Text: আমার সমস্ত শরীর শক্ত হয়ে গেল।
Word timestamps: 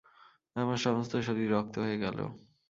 আমার 0.55 0.77
সমস্ত 0.77 1.13
শরীর 1.27 1.47
শক্ত 1.53 1.75
হয়ে 1.77 1.97
গেল। 1.97 2.17